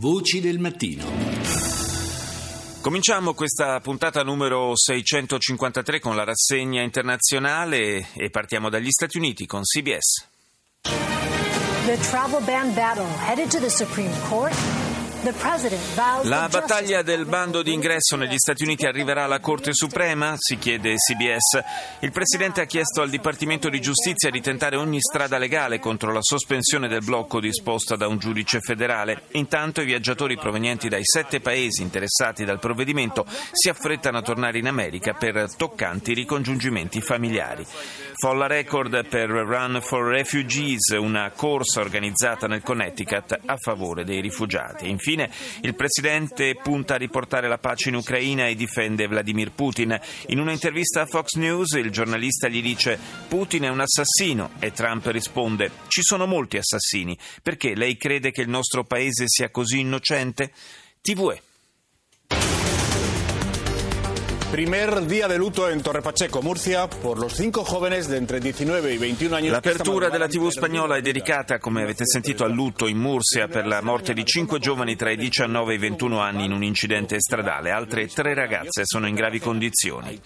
[0.00, 1.04] Voci del mattino.
[2.80, 9.60] Cominciamo questa puntata numero 653 con la rassegna internazionale e partiamo dagli Stati Uniti con
[9.60, 10.26] CBS.
[11.84, 14.89] The travel ban battle headed to the Supreme Court.
[16.22, 20.34] La battaglia del bando di ingresso negli Stati Uniti arriverà alla Corte Suprema?
[20.38, 21.62] Si chiede CBS.
[22.00, 26.22] Il Presidente ha chiesto al Dipartimento di Giustizia di tentare ogni strada legale contro la
[26.22, 29.24] sospensione del blocco disposta da un giudice federale.
[29.32, 34.68] Intanto i viaggiatori provenienti dai sette paesi interessati dal provvedimento si affrettano a tornare in
[34.68, 37.66] America per toccanti ricongiungimenti familiari.
[38.14, 44.88] Folla record per Run for Refugees, una corsa organizzata nel Connecticut a favore dei rifugiati.
[44.88, 45.30] Infine, Infine,
[45.62, 49.98] il Presidente punta a riportare la pace in Ucraina e difende Vladimir Putin.
[50.26, 55.06] In un'intervista a Fox News il giornalista gli dice Putin è un assassino e Trump
[55.06, 57.18] risponde ci sono molti assassini.
[57.42, 60.52] Perché lei crede che il nostro paese sia così innocente?
[61.00, 61.49] TVE.
[64.50, 68.94] Primer día de luto en Torre Pacheco, Murcia, por los cinco jóvenes de entre 19
[68.94, 69.52] y 21 años.
[69.52, 73.80] L'apertura della TV spagnola è dedicata, come avete sentito, al lutto in Murcia per la
[73.80, 77.70] morte di cinque giovani tra i 19 e i 21 anni in un incidente stradale.
[77.70, 80.20] Altre tre ragazze sono in gravi condizioni.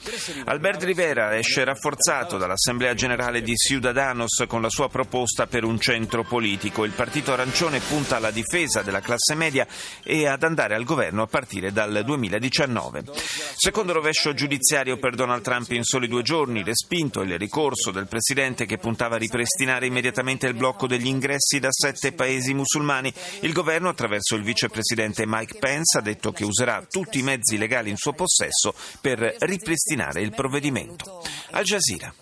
[0.46, 6.24] Albert Rivera esce rafforzato dall'Assemblea Generale di Ciudadanos con la sua proposta per un centro
[6.24, 6.86] politico.
[6.86, 9.66] Il partito arancione punta alla difesa della classe media
[10.02, 13.02] e ad andare al governo a partire dal 2019.
[13.54, 18.06] Secondo rovescio rovescio giudiziario per Donald Trump in soli due giorni, respinto il ricorso del
[18.06, 23.12] presidente che puntava a ripristinare immediatamente il blocco degli ingressi da sette paesi musulmani.
[23.40, 27.90] Il governo, attraverso il vicepresidente Mike Pence, ha detto che userà tutti i mezzi legali
[27.90, 31.20] in suo possesso per ripristinare il provvedimento.
[31.50, 32.14] Al Jazeera.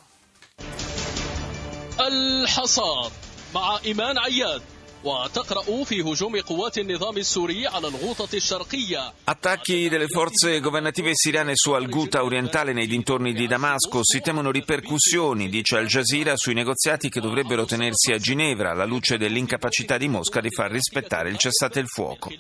[5.02, 10.08] الحصاد مع إيمان عياد وتقرأ في هجوم قوات النظام السوري على الغوطة الشرقية Attacchi delle
[10.08, 14.00] forze governative siriane su Al-Ghouta orientale nei dintorni di Damasco.
[14.04, 19.18] Si temono ripercussioni, dice Al Jazeera, sui negoziati che dovrebbero tenersi a Ginevra alla luce
[19.18, 22.32] dell'incapacità di Mosca di far rispettare il cessate il fuoco.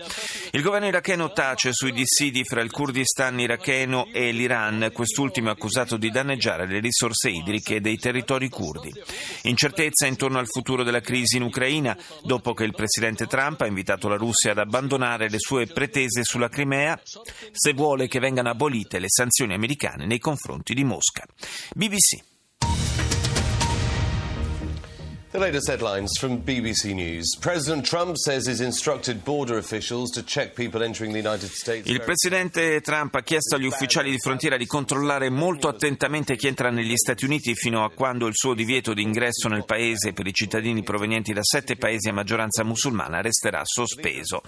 [0.51, 6.09] Il governo iracheno tace sui dissidi fra il Kurdistan iracheno e l'Iran, quest'ultimo accusato di
[6.09, 8.93] danneggiare le risorse idriche dei territori curdi.
[9.43, 14.08] Incertezza intorno al futuro della crisi in Ucraina, dopo che il presidente Trump ha invitato
[14.08, 17.00] la Russia ad abbandonare le sue pretese sulla Crimea
[17.50, 21.24] se vuole che vengano abolite le sanzioni americane nei confronti di Mosca.
[21.74, 23.01] BBC.
[25.32, 27.38] The latest headlines from BBC News.
[27.40, 31.88] President Trump says he's instructed border officials to check people entering the United States.
[31.88, 36.68] Il presidente Trump ha chiesto agli ufficiali di frontiera di controllare molto attentamente chi entra
[36.68, 40.34] negli Stati Uniti fino a quando il suo divieto di ingresso nel paese per i
[40.34, 44.42] cittadini provenienti da sette paesi a maggioranza musulmana resterà sospeso.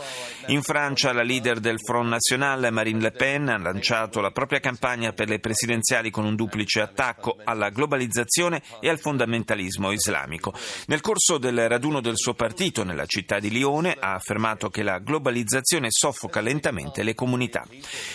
[0.48, 5.14] In Francia la leader del Front National, Marine Le Pen, ha lanciato la propria campagna
[5.14, 10.52] per le presidenziali con un duplice attacco alla globalizzazione e al fondamentalismo islamico.
[10.86, 14.98] Nel corso del raduno del suo partito nella città di Lione ha affermato che la
[14.98, 17.66] globalizzazione soffoca lentamente le comunità.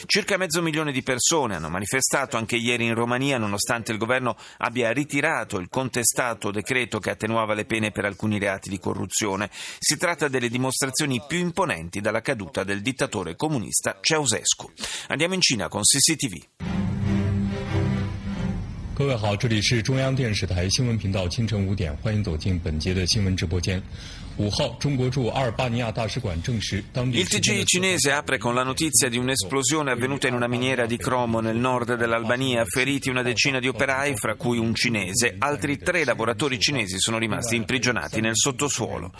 [0.05, 4.91] Circa mezzo milione di persone hanno manifestato anche ieri in Romania nonostante il governo abbia
[4.91, 9.49] ritirato il contestato decreto che attenuava le pene per alcuni reati di corruzione.
[9.79, 14.71] Si tratta delle dimostrazioni più imponenti dalla caduta del dittatore comunista Ceausescu.
[15.07, 16.78] Andiamo in Cina con CCTV.
[18.99, 23.81] 各位好，这里是中央电视台新闻频道，清晨五点，欢迎走进本节的新闻直播间。
[27.11, 31.57] Il TG cinese apre con la notizia di un'esplosione avvenuta in una miniera di cromo nel
[31.57, 35.35] nord dell'Albania, feriti una decina di operai, fra cui un cinese.
[35.37, 39.11] Altri tre lavoratori cinesi sono rimasti imprigionati nel sottosuolo.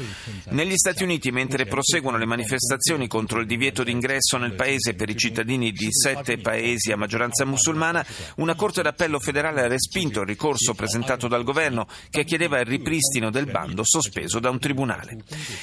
[0.52, 5.18] Negli Stati Uniti, mentre proseguono le manifestazioni contro il divieto d'ingresso nel paese per i
[5.18, 8.06] cittadini di sette paesi a maggioranza musulmana,
[8.38, 13.30] una Corte d'Appello federale ha respinto il ricorso presentato dal governo che chiedeva il ripristino
[13.30, 15.08] del bando sospeso da un tribunale.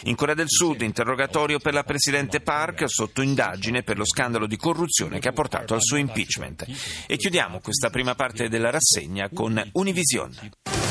[0.05, 4.57] In Corea del Sud, interrogatorio per la Presidente Park sotto indagine per lo scandalo di
[4.57, 6.65] corruzione che ha portato al suo impeachment.
[7.07, 10.86] E chiudiamo questa prima parte della rassegna con Univision.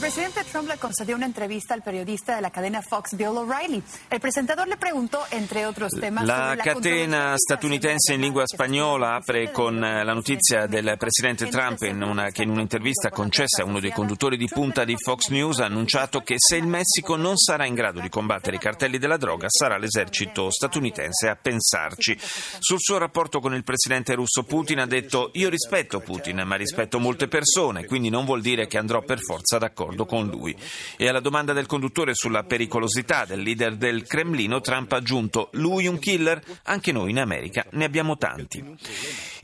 [0.00, 3.82] Presidente Trump le concedió una entrevista al periodista de la cadena Fox, Bill O'Reilly.
[4.08, 9.50] El presentador le preguntó, entre otros temas, la, la catena statunitense in lingua spagnola apre
[9.50, 13.90] con la notizia del presidente Trump in una, che in un'intervista concessa a uno dei
[13.90, 17.74] conduttori di punta di Fox News ha annunciato che se il Messico non sarà in
[17.74, 22.16] grado di combattere i cartelli della droga sarà l'esercito statunitense a pensarci.
[22.58, 26.98] Sul suo rapporto con il presidente russo Putin ha detto io rispetto Putin ma rispetto
[26.98, 30.56] molte persone, quindi non vuol dire che andrò per forza d'accordo d'accordo con lui.
[30.96, 35.86] E alla domanda del conduttore sulla pericolosità del leader del Cremlino, Trump ha aggiunto lui
[35.86, 36.42] un killer?
[36.64, 38.64] Anche noi in America ne abbiamo tanti.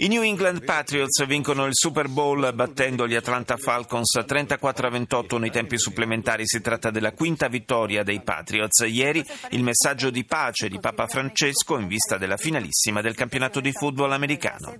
[0.00, 5.38] I New England Patriots vincono il Super Bowl battendo gli Atlanta Falcons 34 a 28
[5.38, 6.46] nei tempi supplementari.
[6.46, 8.84] Si tratta della quinta vittoria dei Patriots.
[8.86, 13.72] Ieri il messaggio di pace di Papa Francesco in vista della finalissima del campionato di
[13.72, 14.78] football americano.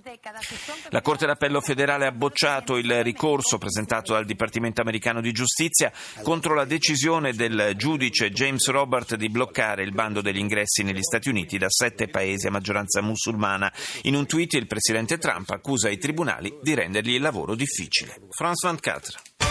[0.87, 5.91] La Corte d'Appello federale ha bocciato il ricorso presentato dal Dipartimento americano di giustizia
[6.23, 11.27] contro la decisione del giudice James Robert di bloccare il bando degli ingressi negli Stati
[11.27, 13.69] Uniti da sette paesi a maggioranza musulmana.
[14.03, 18.15] In un tweet il presidente Trump accusa i tribunali di rendergli il lavoro difficile.
[18.29, 19.48] France 24.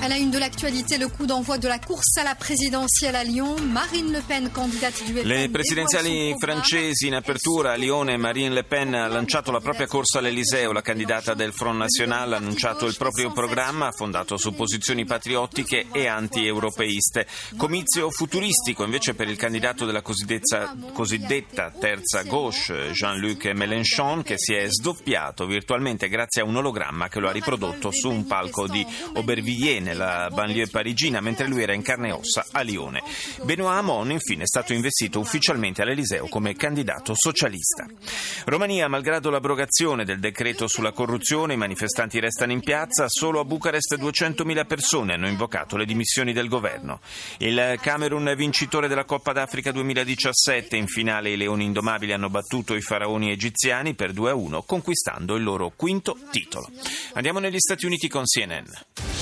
[0.00, 3.24] À la une de l'actualité, le coup d'envoi de la course à la présidentielle à
[3.24, 3.56] Lyon.
[3.60, 8.94] Marine Le Pen, candidate du Le presidenziali francesi in apertura a Lione, Marine Le Pen
[8.94, 10.70] ha lanciato la propria corsa all'Eliseo.
[10.70, 16.06] La candidata del Front National ha annunciato il proprio programma fondato su posizioni patriottiche e
[16.06, 17.26] anti-europeiste.
[17.56, 24.68] Comizio futuristico invece per il candidato della cosiddetta terza gauche, Jean-Luc Mélenchon, che si è
[24.68, 29.86] sdoppiato virtualmente grazie a un ologramma che lo ha riprodotto su un palco di Aubervilliers
[29.98, 33.02] nella banlieue parigina mentre lui era in carne e ossa a Lione.
[33.42, 37.86] Benoît Hamon infine è stato investito ufficialmente all'Eliseo come candidato socialista.
[38.44, 43.98] Romania, malgrado l'abrogazione del decreto sulla corruzione, i manifestanti restano in piazza, solo a Bucarest
[43.98, 47.00] 200.000 persone hanno invocato le dimissioni del governo.
[47.38, 52.80] Il Camerun vincitore della Coppa d'Africa 2017, in finale i Leoni Indomabili hanno battuto i
[52.80, 56.70] faraoni egiziani per 2-1 conquistando il loro quinto titolo.
[57.14, 59.17] Andiamo negli Stati Uniti con CNN.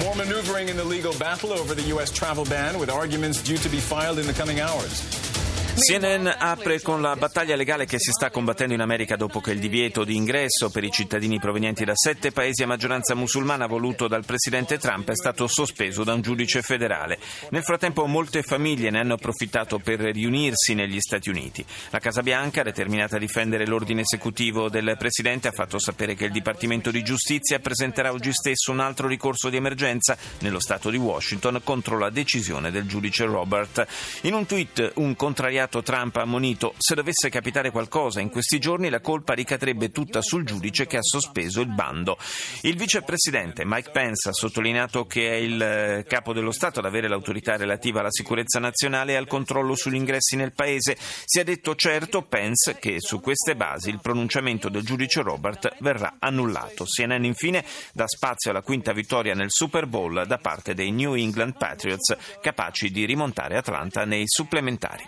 [0.00, 2.10] More maneuvering in the legal battle over the U.S.
[2.10, 5.33] travel ban, with arguments due to be filed in the coming hours.
[5.76, 9.58] CNN apre con la battaglia legale che si sta combattendo in America dopo che il
[9.58, 14.24] divieto di ingresso per i cittadini provenienti da sette paesi a maggioranza musulmana voluto dal
[14.24, 17.18] presidente Trump è stato sospeso da un giudice federale.
[17.50, 21.64] Nel frattempo molte famiglie ne hanno approfittato per riunirsi negli Stati Uniti.
[21.90, 26.32] La Casa Bianca, determinata a difendere l'ordine esecutivo del presidente, ha fatto sapere che il
[26.32, 31.62] Dipartimento di Giustizia presenterà oggi stesso un altro ricorso di emergenza nello Stato di Washington
[31.64, 33.84] contro la decisione del giudice Robert.
[34.22, 38.58] In un tweet un contrariato candidato Trump ha ammonito se dovesse capitare qualcosa in questi
[38.58, 42.18] giorni la colpa ricadrebbe tutta sul giudice che ha sospeso il bando.
[42.62, 47.08] Il vicepresidente Mike Pence ha sottolineato che è il eh, capo dello Stato ad avere
[47.08, 50.96] l'autorità relativa alla sicurezza nazionale e al controllo sugli ingressi nel paese.
[50.98, 56.16] Si è detto certo Pence che su queste basi il pronunciamento del giudice Robert verrà
[56.18, 56.84] annullato.
[56.84, 61.56] CNN infine dà spazio alla quinta vittoria nel Super Bowl da parte dei New England
[61.56, 65.04] Patriots capaci di rimontare Atlanta nei supplementari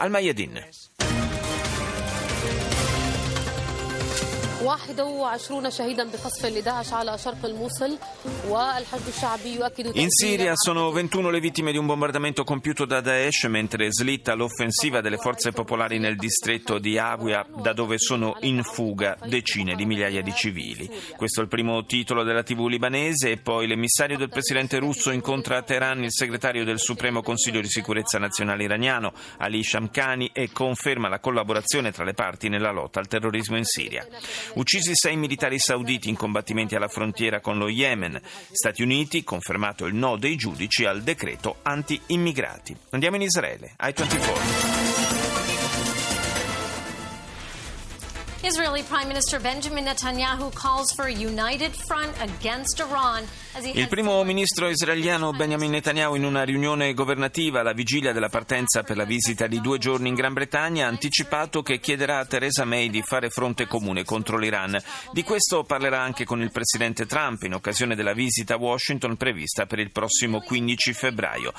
[0.00, 0.58] al Mayadin.
[9.94, 15.00] In Siria sono 21 le vittime di un bombardamento compiuto da Daesh mentre slitta l'offensiva
[15.00, 20.20] delle forze popolari nel distretto di Aguia da dove sono in fuga decine di migliaia
[20.20, 20.90] di civili.
[21.16, 25.56] Questo è il primo titolo della TV libanese e poi l'emissario del presidente russo incontra
[25.56, 31.08] a Teheran il segretario del Supremo Consiglio di Sicurezza Nazionale iraniano Ali Shamkhani e conferma
[31.08, 34.06] la collaborazione tra le parti nella lotta al terrorismo in Siria.
[34.54, 38.20] Uccisi sei militari sauditi in combattimenti alla frontiera con lo Yemen.
[38.50, 42.76] Stati Uniti confermato il no dei giudici al decreto anti-immigrati.
[42.90, 45.19] Andiamo in Israele, ai 24.
[53.74, 58.96] Il primo ministro israeliano Benjamin Netanyahu in una riunione governativa alla vigilia della partenza per
[58.96, 62.88] la visita di due giorni in Gran Bretagna ha anticipato che chiederà a Theresa May
[62.88, 64.80] di fare fronte comune contro l'Iran.
[65.12, 69.66] Di questo parlerà anche con il presidente Trump in occasione della visita a Washington prevista
[69.66, 71.52] per il prossimo 15 febbraio.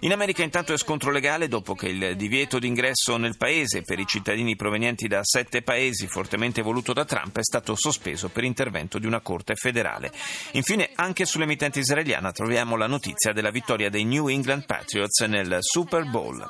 [0.00, 4.06] In America intanto è scontro legale dopo che il divieto d'ingresso nel paese per i
[4.06, 6.26] cittadini provenienti da sette paesi fortemente
[6.62, 10.12] voluto da Trump è stato sospeso per intervento di una corte federale.
[10.52, 16.04] Infine anche sull'emittente israeliana troviamo la notizia della vittoria dei New England Patriots nel Super
[16.04, 16.44] Bowl.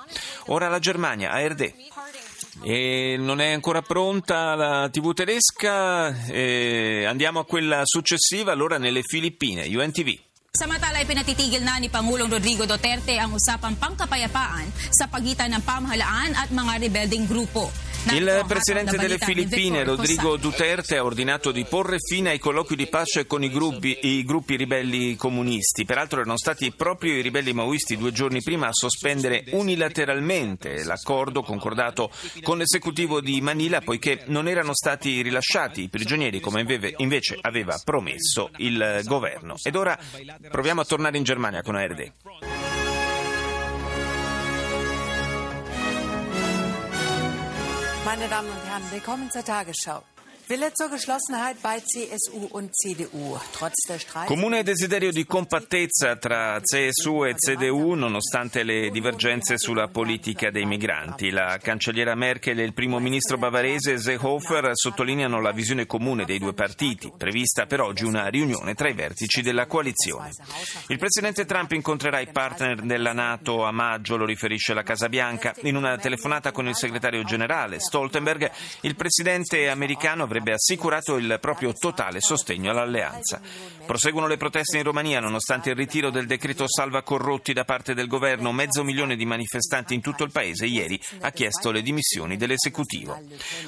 [0.47, 1.75] Ora la Germania, ARD.
[2.65, 9.03] E non è ancora pronta la TV tedesca, e andiamo a quella successiva, allora nelle
[9.03, 10.27] Filippine, UNTV.
[10.51, 16.35] Samantala ay pinatitigil na ni Pangulong Rodrigo Duterte ang usapang pangkapayapaan sa pagitan ng pamahalaan
[16.35, 17.71] at mga rebelding grupo.
[18.11, 23.27] Il presidente delle Filippine, Rodrigo Duterte, ha ordinato di porre fine ai colloqui di pace
[23.27, 25.85] con i gruppi, i gruppi ribelli comunisti.
[25.85, 32.11] Peraltro erano stati proprio i ribelli maoisti due giorni prima a sospendere unilateralmente l'accordo concordato
[32.43, 36.65] con l'esecutivo di Manila poiché non erano stati rilasciati i prigionieri come
[36.97, 39.57] invece aveva promesso il governo.
[39.63, 39.99] Ed ora
[40.51, 42.58] proviamo a tornare in Germania con ARD.
[48.09, 50.03] Meine Damen und Herren, willkommen zur Tagesschau.
[54.25, 61.29] Comune desiderio di compattezza tra CSU e CDU nonostante le divergenze sulla politica dei migranti.
[61.29, 66.55] La cancelliera Merkel e il primo ministro bavarese Seehofer sottolineano la visione comune dei due
[66.55, 70.31] partiti, prevista per oggi una riunione tra i vertici della coalizione.
[70.87, 75.55] Il presidente Trump incontrerà i partner della Nato a maggio, lo riferisce la Casa Bianca.
[75.65, 78.51] In una telefonata con il segretario generale Stoltenberg,
[78.81, 83.41] il presidente americano avrebbe avrebbe assicurato il proprio totale sostegno all'alleanza.
[83.85, 88.07] Proseguono le proteste in Romania nonostante il ritiro del decreto salva corrotti da parte del
[88.07, 88.53] governo.
[88.53, 93.21] Mezzo milione di manifestanti in tutto il paese ieri ha chiesto le dimissioni dell'esecutivo.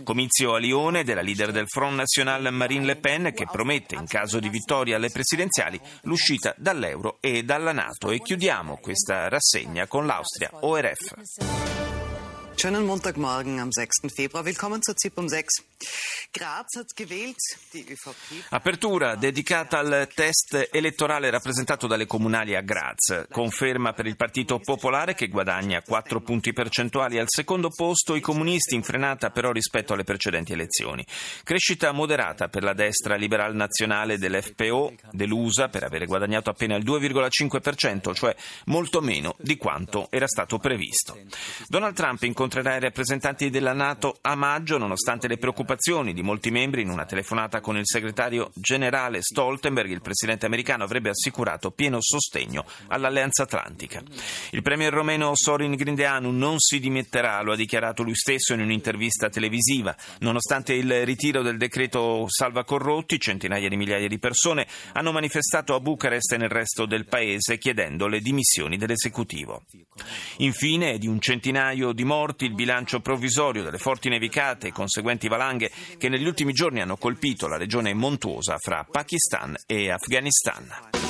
[0.04, 4.38] Comizio a Lione della leader del Front National Marine Le Pen che promette in caso
[4.38, 8.10] di vittoria alle presidenziali l'uscita dall'euro e dalla Nato.
[8.10, 11.89] E chiudiamo questa rassegna con l'Austria ORF.
[12.60, 14.12] Schönen Montagmorgen am 6.
[14.14, 14.44] Februar.
[14.44, 15.64] Willkommen zur ZIP um 6.
[16.30, 17.38] Graz hat gewählt,
[17.72, 18.50] die ÖVP.
[18.50, 23.28] Apertura dedicata al test elettorale rappresentato dalle comunali a Graz.
[23.30, 28.74] Conferma per il Partito Popolare che guadagna 4 punti percentuali al secondo posto, i comunisti
[28.74, 31.02] in frenata però rispetto alle precedenti elezioni.
[31.42, 38.14] Crescita moderata per la destra liberal nazionale dell'FPO, delusa per avere guadagnato appena il 2,5%,
[38.14, 38.36] cioè
[38.66, 41.18] molto meno di quanto era stato previsto.
[41.66, 46.50] Donald Trump incontra incontrerà i rappresentanti della Nato a maggio, nonostante le preoccupazioni di molti
[46.50, 46.82] membri.
[46.82, 52.64] In una telefonata con il segretario generale Stoltenberg, il presidente americano avrebbe assicurato pieno sostegno
[52.88, 54.02] all'Alleanza Atlantica.
[54.50, 59.28] Il premier romeno Sorin Grindeanu non si dimetterà, lo ha dichiarato lui stesso in un'intervista
[59.28, 59.94] televisiva.
[60.18, 65.80] Nonostante il ritiro del decreto salva corrotti, centinaia di migliaia di persone hanno manifestato a
[65.80, 69.62] Bucarest e nel resto del paese chiedendo le dimissioni dell'esecutivo.
[70.38, 75.70] Infine, di un centinaio di morti il bilancio provvisorio delle forti nevicate e conseguenti valanghe
[75.98, 81.09] che negli ultimi giorni hanno colpito la regione montuosa fra Pakistan e Afghanistan.